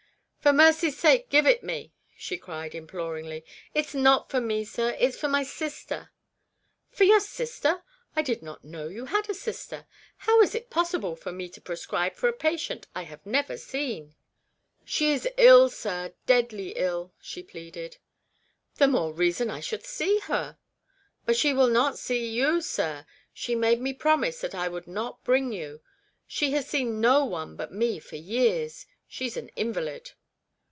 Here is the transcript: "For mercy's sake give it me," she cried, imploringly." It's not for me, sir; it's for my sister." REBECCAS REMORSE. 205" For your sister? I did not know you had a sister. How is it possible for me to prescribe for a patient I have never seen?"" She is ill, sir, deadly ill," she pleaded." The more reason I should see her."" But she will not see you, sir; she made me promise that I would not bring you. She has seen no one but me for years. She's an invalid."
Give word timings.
"For 0.41 0.53
mercy's 0.53 0.97
sake 0.97 1.29
give 1.29 1.45
it 1.45 1.61
me," 1.63 1.93
she 2.17 2.35
cried, 2.35 2.73
imploringly." 2.73 3.45
It's 3.75 3.93
not 3.93 4.31
for 4.31 4.41
me, 4.41 4.65
sir; 4.65 4.97
it's 4.99 5.15
for 5.15 5.27
my 5.27 5.43
sister." 5.43 6.09
REBECCAS 6.09 6.09
REMORSE. 6.49 6.97
205" 6.97 6.97
For 6.97 7.03
your 7.03 7.19
sister? 7.19 7.83
I 8.15 8.21
did 8.23 8.41
not 8.41 8.63
know 8.65 8.87
you 8.87 9.05
had 9.05 9.29
a 9.29 9.35
sister. 9.35 9.85
How 10.17 10.41
is 10.41 10.55
it 10.55 10.71
possible 10.71 11.15
for 11.15 11.31
me 11.31 11.47
to 11.49 11.61
prescribe 11.61 12.15
for 12.15 12.27
a 12.27 12.33
patient 12.33 12.87
I 12.95 13.03
have 13.03 13.23
never 13.23 13.55
seen?"" 13.55 14.15
She 14.83 15.13
is 15.13 15.27
ill, 15.37 15.69
sir, 15.69 16.15
deadly 16.25 16.69
ill," 16.71 17.13
she 17.21 17.43
pleaded." 17.43 17.97
The 18.79 18.87
more 18.87 19.13
reason 19.13 19.51
I 19.51 19.59
should 19.59 19.85
see 19.85 20.17
her."" 20.23 20.57
But 21.27 21.37
she 21.37 21.53
will 21.53 21.69
not 21.69 21.99
see 21.99 22.27
you, 22.29 22.61
sir; 22.61 23.05
she 23.31 23.53
made 23.53 23.79
me 23.79 23.93
promise 23.93 24.41
that 24.41 24.55
I 24.55 24.69
would 24.69 24.87
not 24.87 25.23
bring 25.23 25.51
you. 25.51 25.81
She 26.25 26.49
has 26.53 26.67
seen 26.67 26.99
no 26.99 27.25
one 27.25 27.55
but 27.55 27.71
me 27.71 27.99
for 27.99 28.15
years. 28.15 28.87
She's 29.07 29.37
an 29.37 29.49
invalid." 29.49 30.13